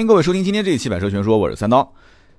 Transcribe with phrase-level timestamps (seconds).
[0.00, 1.92] 欢迎各位收听今天这一期《百车全说》，我是三刀。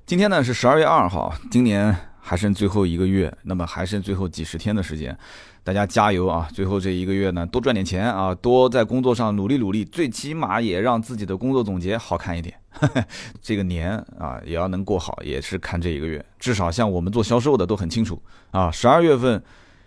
[0.08, 5.16] 今天呢是十二月二号，今年还剩最后一个月，那么还剩最后几十天的时间，
[5.64, 6.50] 大家加油啊！
[6.52, 12.56] 最后这一个月呢，多赚点钱啊，多在工作上努力努力，最起码也让自己的工作总结好看一点。
[13.44, 16.26] 这个年啊，也要能过好，也是看这一个月。
[16.40, 18.20] 至少像我们做销售的都很清楚
[18.50, 19.40] 啊，十二月份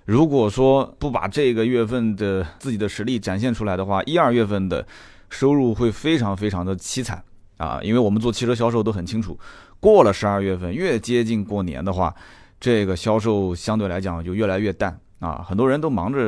[0.05, 4.87] 如果说不把这个月份的自己的实力展现出来的话，一二月份的
[5.29, 7.21] 收入会非常非常的凄惨。
[7.57, 9.39] 啊，因为我们做汽车销售都很清楚，
[9.81, 12.15] 过了十二月份，越接近过年的话，
[12.59, 15.45] 这个销售相对来讲就越来越淡啊。
[15.47, 16.19] 很多人都忙着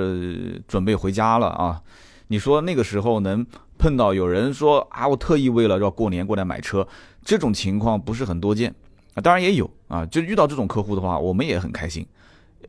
[0.69, 1.80] 准备回家了啊。
[2.28, 3.47] 你说那个时候能
[3.78, 6.86] 碰到有人说啊，我特意为了要过年过来买车，
[7.24, 8.74] 这种情况不是很多见
[9.14, 9.20] 啊。
[9.20, 12.06] 当然也有啊，就遇到这种客户的话，我们也很开心。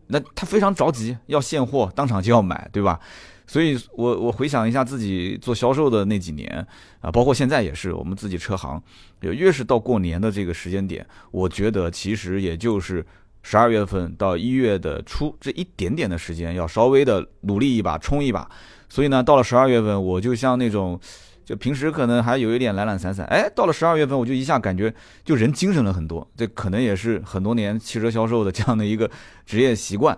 [0.07, 2.99] 那他非常着急要现货，当场就要买，对吧？
[3.47, 6.67] 所以，我我回想一下自己做销售的那几年
[6.99, 8.81] 啊，包括现在也是，我们自己车行，
[9.21, 13.05] 越是到过年的这个时间点，我觉得其实也就是
[13.43, 18.49] 十二月份到一月的初这一点点的时间，要稍微的努力一把，冲一把。
[18.89, 20.99] 所以呢，到了十二月份，我就像那种，
[21.45, 26.29] 就平时可能还有一点懒懒散散，哎，到了十二月份，我就一下感觉就人精神了很多。
[26.35, 29.09] 这可能也是很多年汽车销售的这样的一个
[29.45, 30.17] 职业习惯。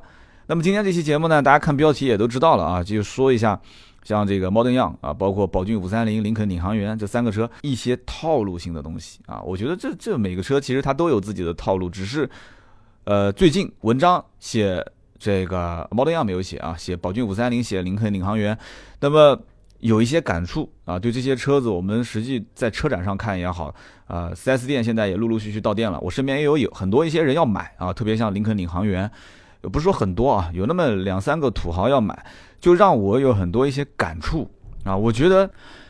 [0.50, 3.62] 那么今天这期节目呢，大家看标题也都知道了啊，就说一下，
[4.04, 9.40] 像这个 Modern Young 啊，包括宝骏五三零、林肯领航员这三个车一些套路性的东西啊。
[9.42, 12.28] 我觉得这这每个车其实它都有自己的套路，只是，
[13.04, 14.84] 呃，最近文章写
[15.20, 18.58] 这个 Modern Young 没有写啊，写宝骏五三零，写林肯领航员，
[19.02, 19.40] 那么
[19.82, 20.98] 有一些感触啊。
[20.98, 23.72] 对这些车子，我们实际在车展上看也好，
[24.08, 29.12] 啊，4S 店现在也陆陆续续到店了，我身边也有有很多一些人要买啊，特别像林肯领航员。
[29.64, 32.26] 也不是说很多啊，有那么两三个土豪要买，
[32.60, 34.50] 就让我有很多一些感触
[34.84, 34.96] 啊。
[34.96, 35.50] 我觉得，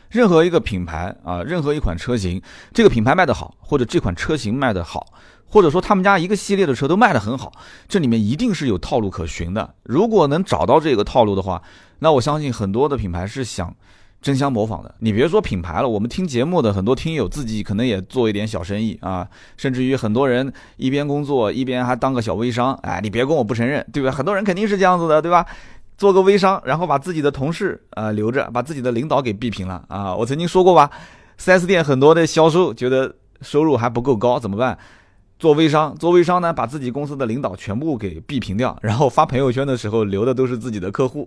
[0.09, 2.42] 任何一个品牌啊，任何一款车型，
[2.73, 5.14] 这个品牌卖得好，或者这款车型卖得好，
[5.45, 7.52] 或者说他们家一个系列的车都卖得很好，
[7.88, 9.75] 这里面一定是有套路可循的。
[9.84, 11.62] 如果能找到这个套路的话，
[12.00, 13.75] 那我相信很多的品牌是想。
[14.22, 19.25] 争相模仿的，你别说品牌了，我们听节目的很多听友自己可能也做一点小生意啊，
[19.56, 24.12] 甚至于很多人一边工作一边还当个小微商，哎，你别跟我不承认，对吧？
[24.12, 25.46] 很多人肯定是这样子的，对吧？
[25.97, 30.13] 做个微商，然后把自己的同事啊留着，把自己的领导给逼平了啊！
[30.13, 30.91] 我曾经说过吧
[31.40, 34.78] ，4S 店很多的销售觉得收入还不够高，怎么办？
[35.38, 41.25] 做微商，做微商呢，把自己公司的领导全部给逼平掉，然后发朋友圈的时候留的都是自己的客户，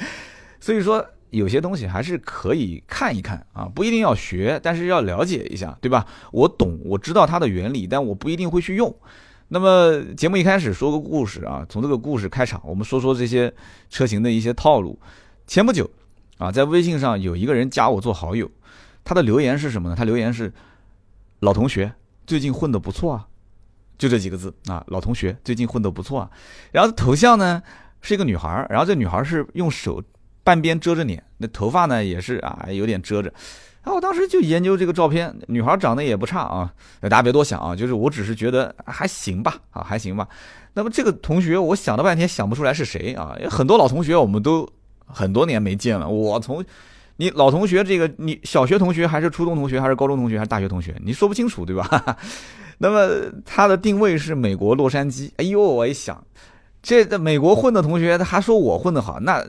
[0.58, 1.04] 所以说。
[1.32, 6.06] 有些东西还是可以看一看啊，不一定要学，但是要了解一下，对吧？
[6.30, 8.94] 我懂，我知道它的原理，但我不一定会去用。
[9.48, 13.52] 那么节目一开始说个故事啊，从这个故事开场，我们说说这些
[13.88, 14.98] 车型的一些套路。
[15.46, 15.90] 前不久
[16.36, 18.50] 啊，在微信上有一个人加我做好友，
[19.02, 19.96] 他的留言是什么呢？
[19.96, 20.52] 他留言是：
[21.40, 21.92] 老同学，
[22.26, 23.26] 最近混得不错啊，
[23.96, 26.30] 就这几个字啊，老同学最近混得不错啊。
[26.72, 27.62] 然后头像呢
[28.02, 30.02] 是一个女孩，然后这女孩是用手。
[30.44, 33.32] 半边遮着脸，那头发呢也是啊，有点遮着。
[33.82, 36.72] 啊，我当时就研究这个照片，女孩长得也不差啊。
[37.00, 40.28] 大家别多想啊，就是我只是觉得还行吧，啊还行吧。
[40.74, 43.36] 那么这个同学，我想了半天想不出来是谁啊。
[43.50, 44.68] 很多老同学我们都
[45.04, 46.08] 很多年没见了。
[46.08, 46.64] 我从
[47.16, 52.16] 你老同学这个，你小学同学还是初中同学还是高中同学还是大学同学，你说不清楚对吧？
[52.78, 55.28] 那么他的定位是美国洛杉矶。
[55.38, 56.24] 哎呦，我一想，
[56.80, 59.44] 这在美国混的同学，他还说我混得好，那。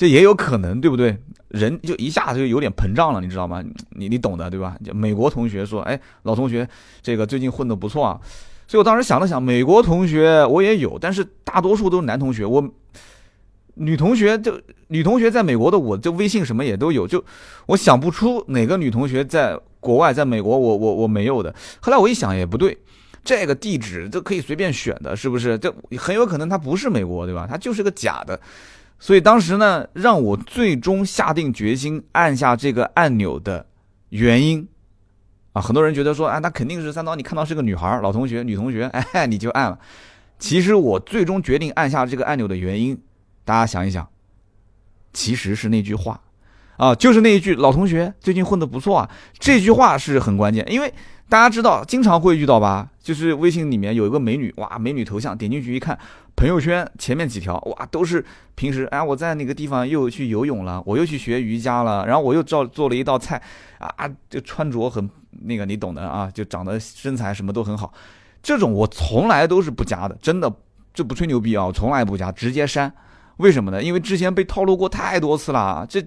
[0.00, 1.14] 这也有可能，对不对？
[1.48, 3.62] 人就一下子就有点膨胀了，你知道吗？
[3.90, 4.74] 你你懂的，对吧？
[4.82, 6.66] 就美国同学说：“哎，老同学，
[7.02, 8.18] 这个最近混得不错啊。”
[8.66, 12.46] 所以我当时想了想，美国同学我也有，但是大多数都是男同学。
[12.46, 12.66] 我
[13.74, 17.22] 女同学就女同学在美国的，我这微信什么也都有，就
[17.66, 21.54] 我想不出哪个女同学在国外，在美国我我我没有的。
[21.78, 22.78] 后来我一想也不对，
[23.22, 25.58] 这个地址这可以随便选的，是不是？
[25.58, 27.46] 这很有可能他不是美国，对吧？
[27.46, 28.40] 他就是个假的。
[29.02, 33.66] 所以当时呢，让我最终下定决心按下这个按钮的
[34.10, 34.68] 原因，
[35.54, 39.78] 啊，很多人觉得说，啊，那肯定是三刀，你看到是个女孩，老同学，女同学， 哎，你就按了。
[40.38, 43.00] 其实我最终决定按下这个按钮的原因，
[43.44, 44.06] 大家想一想，
[45.14, 46.20] 其实是那句话，
[46.80, 50.92] 啊，就是那一句，老同学最近混得不错啊，这句话是很关键，因为。
[51.30, 52.90] 大家知道，经常会遇到吧？
[53.00, 55.96] 就是微信里面有一个美女，哇，美女头像，点进去一看，
[56.34, 58.24] 朋友圈前面几条，哇，都是
[58.56, 63.40] 平时，哎，我在哪个地方又去游泳了，我又去学瑜伽了，然后我又照做了一道菜，
[63.78, 65.08] 啊，就穿着很
[65.42, 67.92] 那个，你懂的啊，就长得身材什么都很好，
[68.42, 70.52] 这种我从来都是不加的，真的，
[70.92, 72.92] 这不吹牛逼啊，我从来不加，直接删。
[73.36, 73.80] 为什么呢？
[73.80, 76.04] 因为之前被套路过太多次了，这。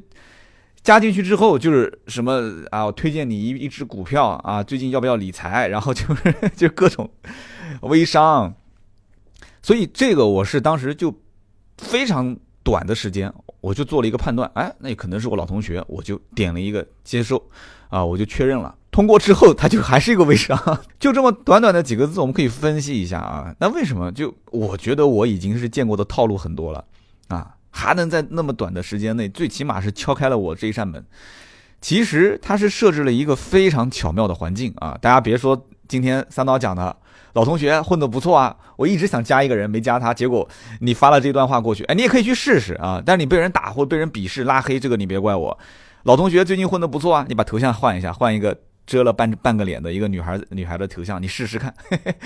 [0.84, 5.68] 加进去之后就是什么啊，我推荐你一一只股票啊，最近要不要理财？
[5.70, 7.10] 然后就是 就各种
[7.82, 8.54] 微商，
[9.62, 11.18] 所以这个我是当时就
[11.78, 17.42] 非常短的时间，我就做了一个判断，哎，那可能是我老同学，我就点了一个接受，
[17.88, 18.76] 啊，我就确认了。
[18.92, 20.56] 通过之后，他就还是一个微商，
[21.00, 23.56] 就这么短短的几个字，我们可以分析一下啊。
[23.60, 24.12] 那为什么？
[24.12, 26.86] 就我觉得我已经是见过的套路很多了
[27.30, 27.56] 啊。
[27.74, 31.04] 还能在那么短的时间内，最起码是敲开了我这一扇门。
[31.82, 34.98] 其实他是设置了一个非常巧妙的环境啊！
[35.02, 36.96] 大家别说今天三刀讲的
[37.34, 40.48] 老同学混得不错啊，我一直想加一个人没加他，结果
[40.80, 43.04] 你发了这段话过去，哎，你也可以去试试啊！
[43.06, 45.58] 但是你被人打或被人鄙视拉黑，这个你别怪我。
[46.04, 51.74] 老同学最近混得不错啊，你把头像换一下，换一个遮了半半个脸的一个女孩女孩的头像，你试试看。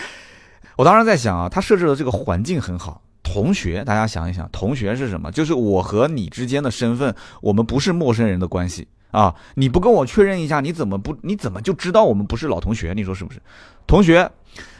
[0.77, 3.01] 我当时在想啊，他设置的这个环境很好。
[3.33, 5.31] 同学，大家想一想，同学是什么？
[5.31, 9.35] 就是我和你之间的身份，我们不是陌生人的关系啊！
[9.55, 11.15] 你不跟我确认一下，你怎么不？
[11.21, 12.93] 你怎么就知道我们不是老同学？
[12.95, 13.39] 你说是不是？
[13.85, 14.31] 同学，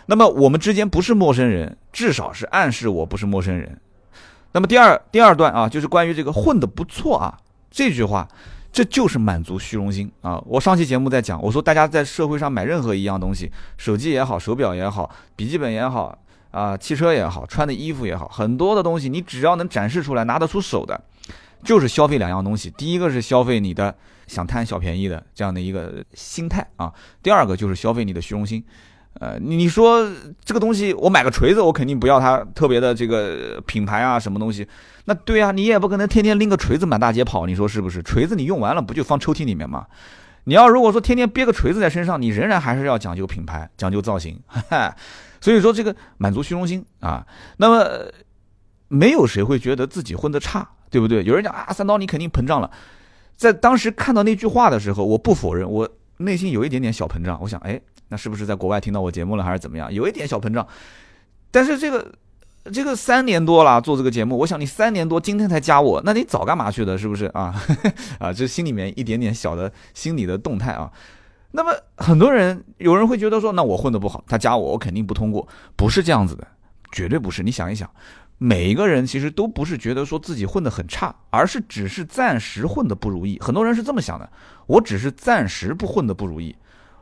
[0.08, 3.80] 那么我们之间不是陌生人，至少是暗示我不是陌生人。
[4.54, 7.38] 那么第二第二段啊，就是关于这个混得不错啊
[7.70, 8.28] 这句话，
[8.72, 10.42] 这就是满足虚荣心啊！
[10.48, 16.18] 我上期节目在讲，我说大家在社会上买任何一样东西，手机也好，手表也好，笔记本也好。
[16.52, 21.00] 啊，汽车也好，穿的衣服也好，很多的东西，你只要能展示出来，拿得出手的，
[21.64, 22.70] 就是消费两样东西。
[22.72, 23.94] 第一个是消费你的
[24.28, 28.64] 想贪小便宜的这样的一个心态啊，第二个就是消费你的虚荣心。
[29.20, 30.08] 呃，你说
[30.46, 34.68] 这个东西，我买个锤子，我肯定不要它特别的这个品牌啊，什么东西？
[35.06, 38.04] 那对啊，你也不可能天天拎个锤子满大街跑，你说是不是？
[38.04, 39.88] 锤子你用完了不就放抽屉里面吗？
[40.44, 44.40] 你要如果说天天憋个锤子在身上，你仍然还是要讲究品牌，讲究造型。
[45.42, 47.26] 所以说这个满足虚荣心啊，
[47.58, 48.12] 那么
[48.88, 51.24] 没有谁会觉得自己混得差，对不对？
[51.24, 52.72] 有人讲啊，三刀你肯定膨胀了。
[53.36, 55.88] 在当时看到那句话的时候，我不否认，我
[56.18, 57.38] 内心有一点点小膨胀。
[57.42, 59.94] 我想，哎，那是不是在国外听到我节目了，还是怎么样？
[59.94, 60.66] 有一点小膨胀。
[61.52, 62.12] 但是这个
[62.74, 66.98] 这个三年多了做这个节目，我想你三年多今天才加我，那你早干嘛去的？
[66.98, 67.54] 是不是啊？
[68.20, 70.92] 啊，这心里面一点点小的心理的动态啊。
[71.58, 76.48] 那么很多人有人会觉得说，那我混得不好，他加我，我肯定不通过，不是这样子的，
[76.92, 77.42] 绝对不是。
[77.42, 77.90] 你想一想，
[78.38, 83.40] 每一个人其实都不是觉得说自己混得很差，而是只是暂时混得不如意。
[83.42, 84.30] 很多人是这么想的，
[84.68, 86.56] 我只是暂时不混得不如意，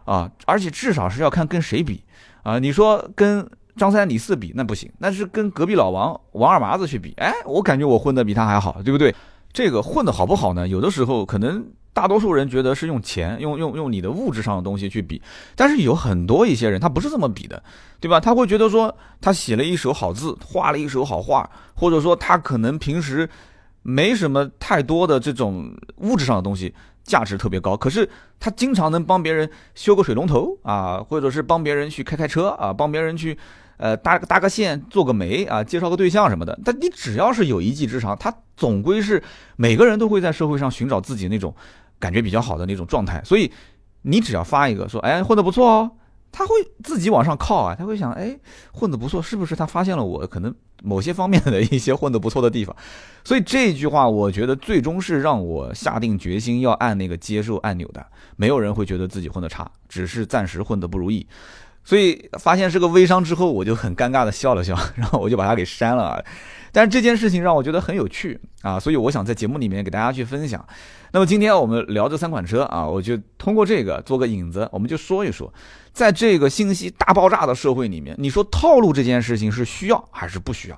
[0.05, 2.01] 啊，而且至少是要看跟谁比
[2.43, 2.57] 啊。
[2.57, 9.13] 你说跟张三李四比那不行，那是跟隔壁老王王二麻子去比，哎，我感觉我混得比他还好，对不对？
[9.51, 10.65] 这个混得好不好呢？
[10.65, 11.61] 有的时候可能。
[11.95, 15.21] 大多数人觉得是用钱，用用用你的物质上的东西去比，
[15.55, 17.63] 但是有很多一些人他不是这么比的，
[18.01, 18.19] 对吧？
[18.19, 23.29] 他会觉得说他写了一手好字，画了一手好画，或者说他可能平时
[23.81, 26.73] 没什么太多的这种物质上的东西，
[27.05, 28.09] 价值特别高，可是
[28.41, 33.37] 他经常能帮别人修个水龙头啊，或者是帮别人去开开车啊，帮别人去。
[33.77, 36.57] 呃，搭个搭个线，做个媒啊，介绍个对象什么的。
[36.63, 39.21] 但你只要是有一技之长，他总归是
[39.57, 41.53] 每个人都会在社会上寻找自己那种
[42.05, 43.19] 感觉比较好的那种状态。
[43.25, 43.51] 所以
[44.03, 45.91] 你只要发一个说，哎，混得不错哦，
[46.31, 46.51] 他会
[46.83, 48.37] 自己往上靠啊，他会想，哎，
[48.71, 50.53] 混得不错，是不是他发现了我可能
[50.83, 52.75] 某些方面的一些混得不错的地方？
[53.23, 58.05] 所以这句话，我觉得最终是让我下定决心要按那个接受按钮的。
[58.35, 61.25] 没有人会觉得自己混得差，只是暂时混得不如意。
[61.83, 66.23] 所以发现是个微商之后，我就很尴尬的笑了笑，然后我就把它给删了。
[66.75, 70.67] 但是这件事情让我觉得很有趣啊，所以我想在节目里面给大家去分享。
[71.13, 75.53] 那么今天我们聊这三款车啊，我就通过这个做个引子，我们就说一说，
[75.93, 80.77] 在这个信息大爆炸的社会里面，你说套路这件事情是需要还是不需要？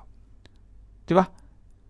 [1.04, 1.26] 对吧？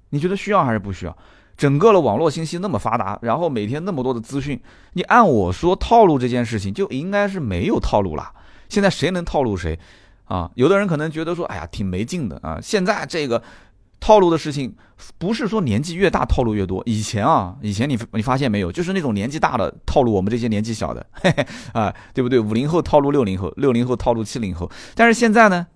[0.08, 1.14] 你觉得需要还是不需要？
[1.54, 4.58] 整个的网络信息那么发达，然后每天那么多的资讯，
[4.94, 8.32] 你按我说套路这件事情就应该是没有套路了。
[8.70, 9.78] 现在谁能套路谁，
[10.24, 10.50] 啊？
[10.54, 12.58] 有的人可能觉得说，哎呀，挺没劲的啊。
[12.62, 13.42] 现在这个
[14.00, 14.74] 套路的事情，
[15.18, 16.82] 不是说年纪越大套路越多。
[16.86, 22.38] 以前啊，以前你你发现没有，就是那种年纪大的套路我们这些年纪小的，嘿 嘿啊，对不对？
[22.38, 24.70] 五零后套路六零后，六零后套路七零后。
[24.94, 25.66] 但是现在呢，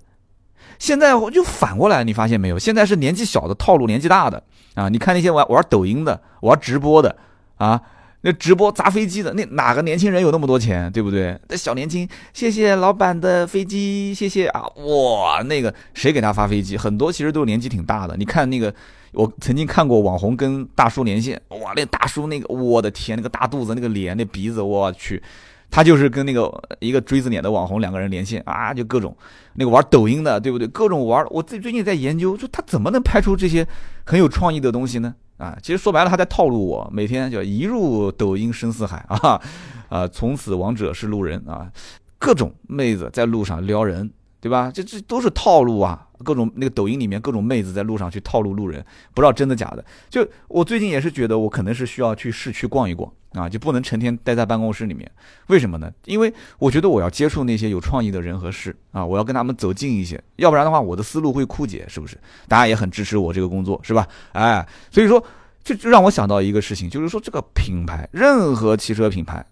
[0.79, 2.59] 现在我就反过来，你发现没有？
[2.59, 4.43] 现在是年纪小的套路年纪大的
[4.75, 4.89] 啊。
[4.89, 7.17] 你看那些玩玩抖音的、玩直播的
[7.57, 7.81] 啊。
[8.25, 11.37] 那直播砸飞机的，那哪个年轻人有那么多钱，对不对？
[11.49, 14.63] 那小年轻，谢谢老板的飞机，谢谢啊！
[14.77, 16.77] 哇，那个谁给他发飞机？
[16.77, 18.17] 很多其实都是年纪挺大的。
[18.17, 18.73] 你看那个，
[19.13, 25.21] 我曾经看过网红跟大叔连线，哇，那大叔那个，我的天，那个大肚子，那个脸，那鼻子，我去，
[25.69, 26.49] 他就是跟那个
[26.79, 29.17] 一个锥子脸的网红两个人连线啊，就各种
[29.55, 30.69] 那个玩抖音的，对不对？
[30.69, 31.27] 各种玩。
[31.29, 33.67] 我最最近在研究，就他怎么能拍出这些
[34.05, 35.13] 很有创意的东西呢？
[35.37, 39.41] 啊，其实说白了他在套路我，每天就一入抖音深似海啊，
[39.89, 41.71] 啊，从此王者是路人啊，
[42.19, 44.11] 各种妹子在路上撩人。
[44.43, 44.73] 对吧？
[44.75, 46.09] 这这都是套路啊！
[46.25, 48.85] 各种那个抖音里面各种妹子在路上去套路路人，
[49.15, 49.85] 不知道真的假的。
[50.11, 55.09] 就我最近也是觉得，我可能是需要去市区逛一逛啊，就不能成天待在办公室里面。
[55.47, 55.93] 为什么呢？
[56.07, 62.19] 因为我觉得我要接触那些有创意的人和事啊，我要跟他们走近一些，要不然的话，我的思路会枯竭，是不是？
[62.49, 64.07] 大家也很支持我这个工作，是吧？
[64.33, 65.25] 哎，所以说，
[65.63, 69.45] 就就让我想到一个事情，就是说这个品牌，任何汽车品牌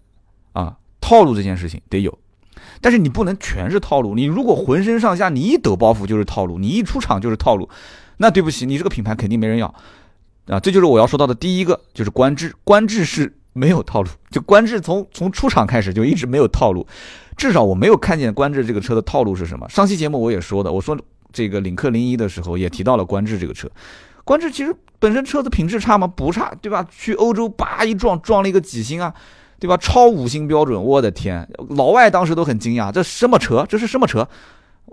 [0.51, 2.17] 啊，套路这件事情得有。
[2.81, 7.69] 但是你不能全是套路，你如果浑身上下你一抖包袱就是套路，你一出场就是套路，
[8.17, 9.67] 那对不起，你这个品牌肯定没人要，
[10.47, 16.85] 啊，这就是我要说到的第一个，就是观致，观致是没有套路，就观致从从出厂开始就一直没有套路，
[17.37, 19.69] 至少我没有看见观致这个车的套路是什么。
[19.69, 20.97] 上期节目我也说的，我说
[21.31, 23.69] 这个领克零一的时候也提到了观致这个车，
[24.23, 26.07] 观致其实本身车子品质差吗？
[26.07, 26.83] 不差，对吧？
[26.89, 29.13] 去欧洲叭一撞撞了一个几星啊。
[29.61, 29.77] 对吧？
[29.77, 31.47] 超五星标准，我的天！
[31.69, 33.63] 老外当时都很惊讶，这什么车？
[33.69, 34.27] 这是什么车？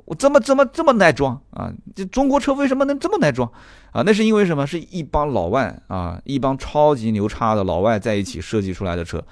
[0.05, 1.73] 我怎么怎么这么耐撞啊？
[1.97, 3.51] 这中国车为什么能这么耐撞
[3.93, 4.03] 啊？
[4.05, 4.67] 那是因为什么？
[4.67, 9.25] 是一帮老外啊，一帮超级牛叉的老外在一起设计出来的车。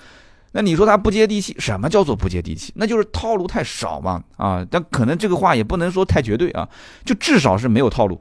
[0.53, 1.55] 那你说它不接地气？
[1.59, 2.73] 什么叫做不接地气？
[2.77, 4.67] 那就是套路太少嘛啊！
[4.71, 6.67] 但可能这个话也不能说太绝对啊，
[7.05, 8.19] 就至少是没有套路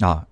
[0.00, 0.26] 啊。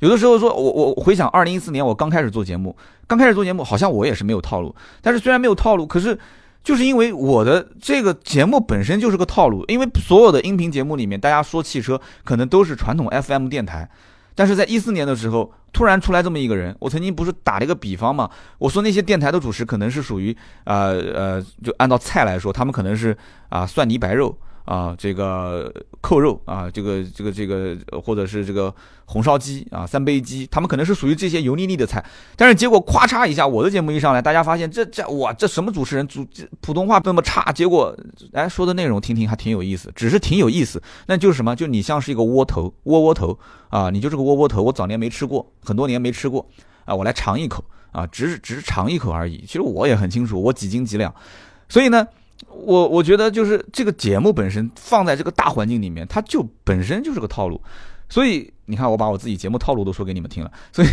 [0.00, 2.76] 有的时候说，我我回想二零一四年我刚开始做节目，
[3.06, 6.18] 刚开始做节目好像我也是没有套路，但是虽然没有套路，可是
[6.62, 13.88] 就是因为我的这个节目本身就是个套路，因为所有的音频节目里面大家说汽车可能都是传统 FM 电台，
[14.34, 23.16] 但是在一四年的时候突然出来这么一个人，我曾经不是打了一个比方嘛，我说那些电台的主持可能是属于呃呃，就按照菜来说，他们可能是
[23.48, 24.36] 啊蒜泥白肉。
[24.66, 32.04] 啊，这个扣肉啊，这个这个这个，或者是这个红烧鸡啊，三杯鸡，他们可能是属于这些油腻腻的菜。
[32.34, 36.26] 但是结果咔嚓一下，我的节目一上来，大家发现这这哇，这什么主持人主
[36.60, 37.52] 普通话那么差？
[37.52, 37.96] 结果
[38.32, 40.82] 哎，说的内容听听还挺有意思，只是挺有意思。
[41.06, 41.54] 那就是什么？
[41.54, 44.62] 就你像是一个窝头，窝窝头啊，你就是个窝窝头。
[44.64, 46.44] 我早年没吃过，很多年没吃过
[46.84, 49.44] 啊，我来尝一口啊，只是只是尝一口而已。
[49.46, 51.14] 其实我也很清楚，我几斤几两，
[51.68, 52.04] 所以呢。
[52.48, 57.60] 我我觉得就是这个节目本身放在这个大环境里面，它就本身就是个套路，
[58.08, 60.88] 所以你看我把我自己节目套路都说给你们听了， 所以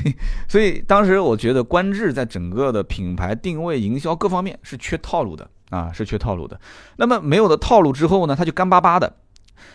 [0.47, 6.59] 所以当时我觉得观致在整个的品牌定位、营销各方面是缺套路的啊，是缺套路的。
[6.95, 9.13] 那么没有了套路之后呢，它就干巴巴的，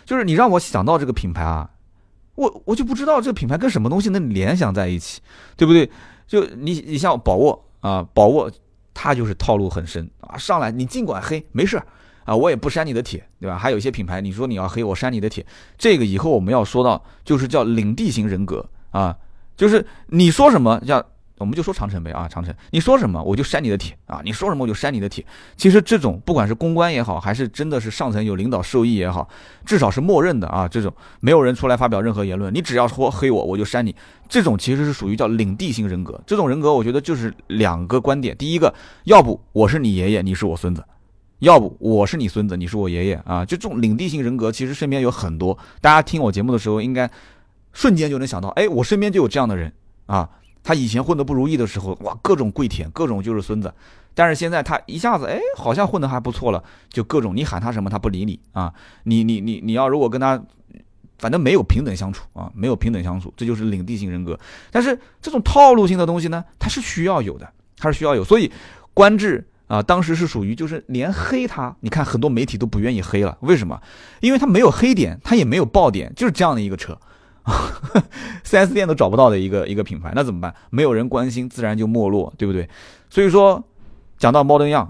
[0.06, 1.68] 就是你让我想到这个品牌啊，
[2.34, 5.20] 我我就不知道这个品牌跟什么东西能联想在一起，
[5.56, 5.90] 对不对？
[6.26, 8.50] 就你你像宝沃啊，宝沃。
[9.00, 10.36] 他就是套路很深啊！
[10.36, 11.80] 上来你尽管黑，没事
[12.24, 13.56] 啊，我也不删你的帖，对吧？
[13.56, 15.46] 还有一些品牌，你说你要黑我删你的帖，
[15.78, 19.16] 这个以后我们要说到，就是叫领地型人格啊，
[19.56, 21.00] 就是你说什么叫。
[21.38, 25.24] 我们就说长城呗啊，长城，你说什么我就删你的帖啊，你说什么我就删你的帖。
[25.56, 29.28] 其实这种不管是公关也好，还是真的是上层有领导授意也好，
[29.64, 30.66] 至少是默认的啊。
[30.68, 33.94] 这种没有人出来发表任何言论，你只要说黑我，我就删你。
[34.28, 36.20] 这种其实是属于叫领地型人格。
[36.26, 40.82] 这种人格我觉得就是两个观点：第一个，要不我是你爷爷，你是我孙子；
[41.38, 43.44] 要不我是你孙子，你是我爷爷啊。
[43.44, 45.56] 就这种领地型人格，其实身边有很多。
[45.80, 47.10] 大家听我节目的时候，应该
[47.72, 49.72] 瞬间就能想到，哎，我身边就有这样的人
[50.06, 50.28] 啊。
[50.68, 53.72] 他以前混得不如意的时候，哇，各种跪舔，各种就是孙子。
[54.14, 58.70] 但是现在他一下子，哎，好像混得还不错了，就各种你喊他什么，他不理你啊。
[59.04, 60.38] 你你你你要如果跟他，
[61.18, 64.38] 反正没有平等相处啊，没有平等相处，这就是领地型人格。
[64.70, 68.22] 但是这种套路性的东西呢，它是需要有的，它是需要有。
[68.22, 68.52] 所以
[68.92, 73.80] 官至啊，当时是属于就是连黑他，你看很多媒体都不愿意黑了，为什么？
[74.20, 77.00] 因为他没有黑点，他也没有爆点，就是这样的一个车。
[78.44, 80.54] 4S 店都找不到的一个一个品牌，那怎么办？
[80.70, 82.68] 没有人关心，自然就没落，对不对？
[83.10, 83.62] 所以说，
[84.18, 84.88] 讲到 Modern Young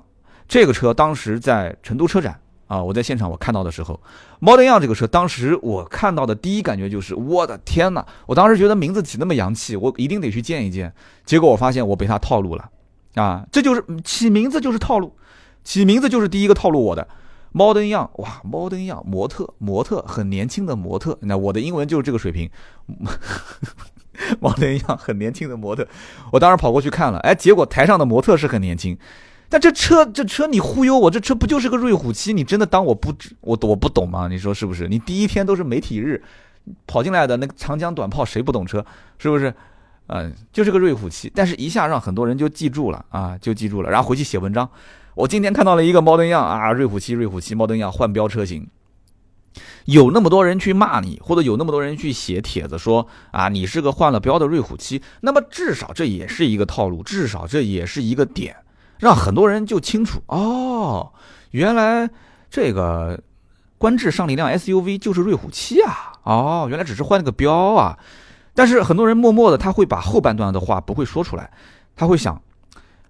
[0.49, 3.99] 这个车，当时在成都车展啊，我在现场我看到的时候
[4.41, 8.05] ，Modern Young 这个车，当时我看到的第一感觉就是，我的天呐！
[8.27, 10.93] 我当时觉得名字起那么洋气，我一定得去见一见。
[11.25, 12.71] 结果我发现我被他套路了
[13.15, 13.47] 啊！
[13.53, 15.15] 这就是起名字就是套路，
[15.65, 17.07] 起名字就是第一个套路我的。
[17.53, 21.19] Modern Young，哇，Modern Young 模特，模特很年轻的模特。
[21.23, 22.51] 那我的英文就是这个水平。
[24.41, 25.87] Modern Young 很年轻的模特，
[26.33, 28.99] 我当时跑过去看了，哎，结果台上的模特是很年轻，
[29.49, 32.33] 但这车这车你忽悠我，这车不就是个瑞虎七？
[32.33, 34.27] 你真的当我不知我我不懂吗？
[34.29, 34.89] 你说是不是？
[34.89, 36.23] 你第一天都是媒体日
[36.87, 38.85] 跑进来的那个长江短炮，谁不懂车？
[39.19, 39.55] 是不是？
[40.09, 44.69] 嗯，就是个瑞虎七，但是一下让很多人就记住了啊，就记住了，然后回去写文章。
[45.19, 48.69] 我今天看到了一个猫登样啊，瑞虎七，瑞虎七猫登样换标车型，
[49.87, 58.55] 有那么多人去骂你，或者有那么多人去写帖子说啊，你是个换了标的瑞虎七，那么至少这也是一个套路，至少这也是一个点，
[59.01, 61.13] 让很多人就清楚哦，
[61.51, 62.09] 原来
[62.49, 63.21] 这个
[63.77, 67.99] 观致上了一辆 SUV 就是瑞虎七啊，哦，原来只是换了个标啊。
[68.55, 71.51] 但是很多人默默的他会把后半段的话不会说出来，
[71.97, 72.41] 他会想。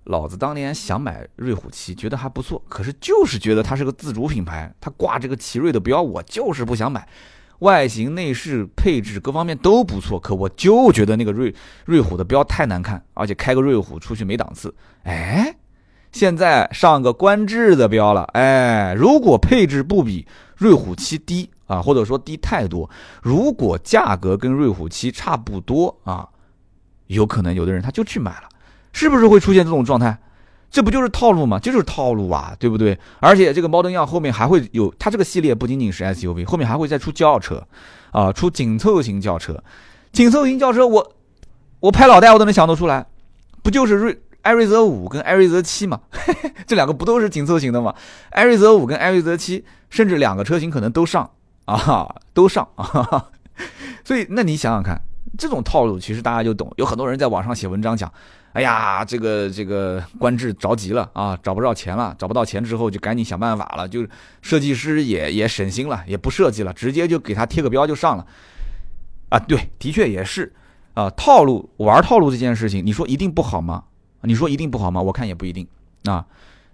[0.09, 7.07] 老子当年想买瑞虎七，觉得还不错，可是就是觉得它是个自主品牌，它挂这个奇瑞的标，我就是不想买。
[7.59, 14.75] 外形、内饰、配置各方面都不错，可我就觉得那个瑞瑞虎的标太难看，而且开个瑞虎出去没档次。
[15.03, 15.55] 哎，
[16.11, 22.89] 现在上个观致的标了，哎，如果配置不比瑞虎七低啊，或者说低太多，
[23.23, 26.27] 如果价格跟瑞虎七差不多啊，
[27.09, 28.49] 有可能有的人他就去买了。
[28.93, 30.19] 是不是会出现这种状态？
[30.71, 31.59] 这不就是套路吗？
[31.59, 32.99] 就是套路啊，对不对？
[33.21, 37.67] 而且这个 Model Y 后面还会有，它这个系列不仅仅是 SUV，后面还会再出轿车，
[38.11, 39.65] 啊，出紧凑型轿车。
[40.13, 41.15] 紧凑型轿车，我
[41.81, 43.07] 我拍脑袋我都能想得出来，
[43.63, 46.01] 不就是瑞艾瑞泽五跟艾瑞泽七吗？
[46.67, 47.95] 这两个不都是紧凑型的吗？
[48.31, 51.31] 艾瑞泽五跟艾瑞泽七，甚至两个车型可能都上
[51.65, 53.25] 啊，都上啊。
[54.05, 55.01] 所以，那你想想看，
[55.39, 56.71] 这种套路其实大家就懂。
[56.77, 58.13] 有很多人在网上写文章讲。
[58.55, 64.05] 哎呀，这个这个官制着急了啊，找不着钱了，找不到钱之后就赶紧想办法了，就
[64.43, 68.27] 设计师也也省心了，也不设计了，直接就给他贴个标就上了。
[69.29, 70.53] 啊，对，的确也是
[70.95, 73.85] 啊，套路玩套路这件事情，你说一定不好吗？
[74.23, 75.01] 你说一定不好吗？
[75.01, 75.65] 我看也不一定
[76.05, 76.27] 啊。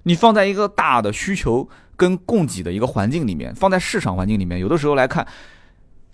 [0.04, 5.26] 你放在一个大的需求跟供给的一个环境里面，放在市场环境里面，有的时候来看。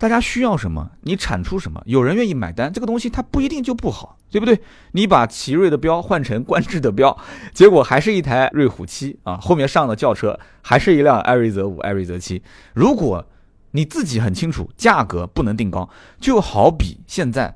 [0.01, 4.59] 大家需要什么，你产出什么，有人愿意买单，这个东西它不一定就不好，对不对？
[4.93, 7.15] 你把奇瑞的标换成观致的标，
[7.53, 12.41] 结果还是一台瑞虎七啊，后面上的轿车还是一辆艾瑞泽五、艾瑞泽七。
[12.73, 13.23] 如果
[13.69, 15.87] 你自己很清楚价格不能定高，
[16.19, 17.55] 就好比现在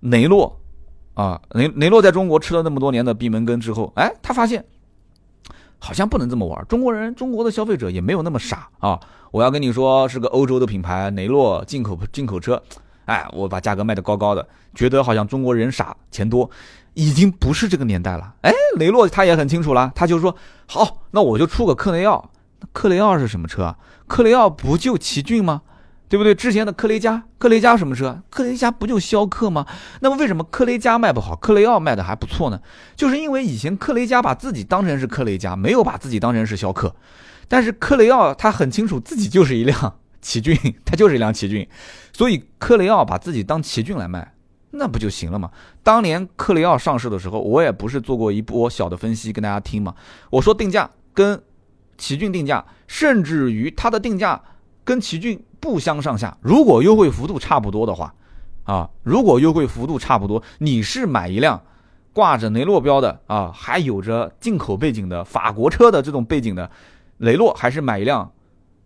[0.00, 0.60] 雷诺
[1.14, 4.64] 啊，雷雷诺在中国吃了那么多年的闭门羹之后，哎，他发现。
[5.78, 8.98] 好像不能这么玩，中国人、中国的消费者也没有那么傻啊！
[9.30, 12.60] 我要跟你说，是个欧洲的品牌，雷诺进口进口车，
[13.04, 16.50] 哎，我把价格卖得高高的，觉得好像中国人傻钱多，
[16.94, 18.34] 已经不是这个年代了。
[18.42, 20.34] 哎，雷诺他也很清楚了，他就说
[20.66, 22.30] 好，那我就出个克雷奥。
[22.72, 23.76] 克雷奥是什么车啊？
[24.06, 25.62] 克雷奥不就奇骏吗？
[26.08, 26.34] 对不对？
[26.34, 28.22] 之前的克雷嘉，克雷嘉什么车？
[28.30, 29.66] 克雷嘉不就逍客吗？
[30.00, 32.60] 那么为什么克雷嘉卖不好，克雷奥卖的还不错呢？
[32.94, 36.94] 就是因为以前克雷嘉把自己当成是克雷嘉，没有把自己当成是逍客。
[37.48, 41.68] 但是克雷奥他很清楚自己就是一辆奇骏， 他就是一辆奇骏，
[42.12, 44.32] 所以克雷奥把自己当奇骏来卖，
[44.70, 45.50] 那不就行了吗？
[45.82, 49.92] 当年克雷奥上市的时候，我也不是做过一波小的分析跟大家听嘛。
[50.30, 51.42] 我说定价跟
[51.98, 54.40] 奇骏定价，甚至于它的定价
[54.84, 55.42] 跟奇骏。
[55.66, 56.38] 不相上下。
[56.40, 58.14] 如果优惠幅度差不多的话，
[58.62, 61.60] 啊，如果优惠幅度差不多，你是买一辆
[62.12, 66.70] 挂着雷诺标的啊，还有着进口背景的法国车的这种背景的
[67.18, 68.30] 雷诺，还是买一辆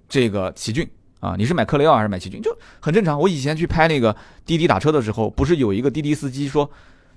[0.08, 0.88] 这个奇骏
[1.20, 1.34] 啊？
[1.36, 2.40] 你是买克雷奥还是买奇骏？
[2.40, 3.20] 就很正常。
[3.20, 4.16] 我以前去拍那个
[4.46, 6.68] 滴滴打车的时候，不是有一个滴滴司机说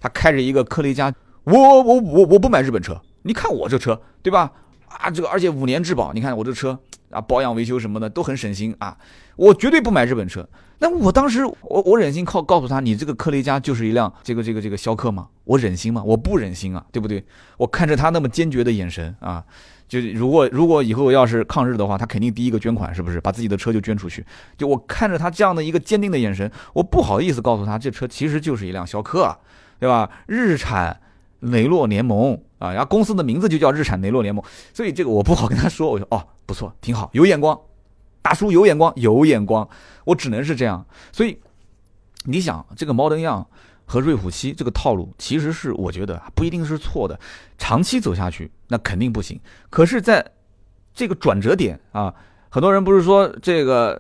[0.02, 1.14] 他开着一个科雷嘉，
[1.46, 4.52] 我我我我不买日本车，你看我这车，对吧？
[4.88, 6.78] 啊，这个而且五年质保，你看我这车
[7.14, 8.98] 啊，保养维修什么的都很省心啊。
[9.36, 10.48] 我绝对不买日本车。
[10.80, 15.28] 那我当时，我我忍心靠告诉他，你这个科雷嘉就是一辆这个这个这个逍客吗？
[15.46, 16.04] 我忍心吗？
[16.04, 17.24] 我不忍心啊，对不对？
[17.58, 19.44] 我看着他那么坚决的眼神啊，
[19.88, 23.22] 就如果如果以后要是抗日的话，他肯定第一个捐款，是不是？
[23.22, 24.26] 把自己的车就捐出去。
[24.58, 29.40] 就我看着他这样的一个坚定的眼神，我不好意思告诉他，这车其实就是一辆逍客，啊
[29.80, 30.10] 对吧？
[30.28, 31.00] 日产
[31.40, 35.90] 雷诺联盟啊，然后公司的名字就叫日产雷诺联盟，所以这个我不好跟他说。
[35.90, 37.60] 我说哦，不错，挺好，有眼光。
[38.22, 39.68] 大叔有眼光，有眼光，
[40.06, 40.86] 我只能是这样。
[41.12, 41.40] 所以，
[42.26, 43.48] 你想这个猫登样
[43.86, 47.20] 和瑞虎七这个套路，其实是我觉得不一定是错的。
[47.58, 49.40] 长期走下去，那肯定不行。
[49.72, 50.24] 可是，在
[50.94, 52.14] 这个转折点啊，
[52.50, 54.00] 很多人不是说这个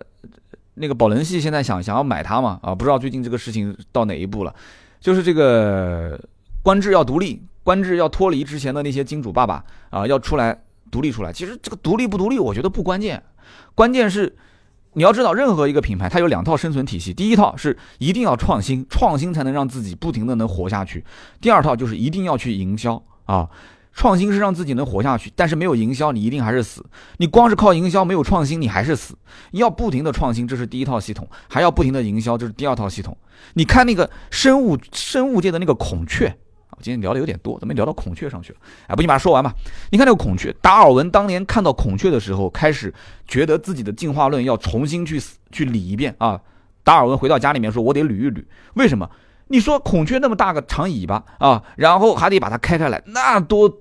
[0.76, 2.60] 那个宝能系现在想想要买它嘛？
[2.62, 4.54] 啊，不知道最近这个事情到哪一步了。
[5.00, 6.20] 就是这个
[6.62, 11.34] 官制要独立，官制要脱离之前的那些金主爸爸啊，要出来独立出来。
[11.34, 13.22] 其实这个独立不独立，我觉得不关键。
[13.76, 14.38] 关键是，
[14.94, 17.12] 你要知道，任何一个品牌它有两套生存体系。
[17.12, 21.04] 第一套是一定要创新，创新才能让自己不停的能活下去。
[21.42, 23.50] 第二套就是一定要去营销啊，
[23.92, 26.86] 创新是让自己能活下去，但是没有营销，你一定还是死。
[27.18, 29.16] 你光是靠营销没有创新，你还是死。
[29.52, 33.18] 要不停的创新，这是第一套系统；还要不停的营销，这是第二套系统。
[33.56, 36.38] 你看那个生物生物界的那个孔雀，
[36.84, 38.60] 今天聊的有点多，怎么聊到孔雀上去了？
[38.88, 39.54] 哎，不，你把它说完吧。
[39.90, 42.94] 你看那个孔雀，达尔文当年看到孔雀的时候，开始
[43.26, 45.20] 觉得自己的进化论要重新去
[45.52, 46.40] 去理一遍啊。
[46.84, 48.44] 达尔文回到家里面说：“我得捋一捋，
[48.74, 49.10] 为什么？
[49.48, 53.80] 你说孔雀那么大个长尾巴啊，然后还得把它开开来，那多。”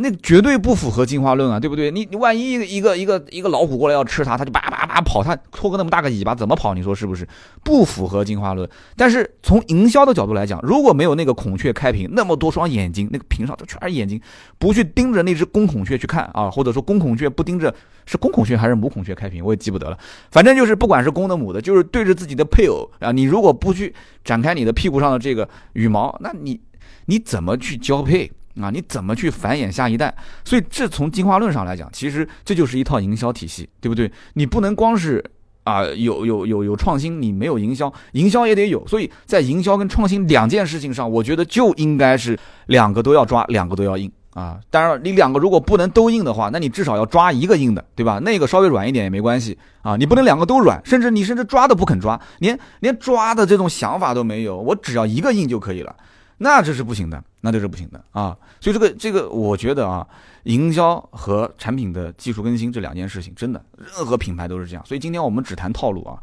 [0.00, 1.90] 那绝对不符合进化论啊，对不对？
[1.90, 6.74] 你你万一一个一个一个一个老虎过来要吃它，它就叭叭叭跑，它拖个那么大个尾巴怎么跑？
[6.74, 7.26] 你说是不是？
[7.62, 8.68] 不符合进化论。
[8.96, 14.20] 但是从营销的角度来讲，如果没有那个孔雀开屏，那么多双眼睛，那个屏上都全是眼睛，
[14.58, 17.74] 不去盯着那只公孔雀去看啊，或者说公孔雀不盯着
[18.06, 19.98] 是公孔雀还是母孔雀开屏，我也记不得了。
[20.30, 26.60] 反正就是不管是公的母的，就是对着自己的配偶啊，你如果不去展开你的屁股上的这个羽毛，那你
[27.06, 28.30] 你怎么去交配？
[28.60, 30.12] 啊，你怎么去繁衍下一代？
[30.44, 34.10] 所以这从进化论上来讲，其实这就是一套营销体系，对不对？
[34.34, 35.24] 你不能光是
[35.64, 38.86] 啊有有有有创新，你没有营销，营销也得有。
[38.86, 44.58] 所以在营销跟创新两件事情上，我觉得就应该是两个都要抓，两个都要硬啊。
[44.70, 48.18] 当然，你两个如果不能都硬的话，那你至少要抓一个硬的，对吧？
[48.24, 49.96] 那个稍微软一点也没关系啊。
[49.96, 55.94] 你不能两个都软，甚至你甚至抓都不肯抓，连连抓的这种想法都没有，我只要一个硬就可以了。
[56.38, 58.36] 那这是不行的，那这是不行的啊！
[58.60, 60.06] 所以这个这个，我觉得啊，
[60.44, 64.86] 营销和产品的技术更新这两件事情，真的任何品牌都是这样。
[64.86, 66.16] 所以今天我们只谈套路啊。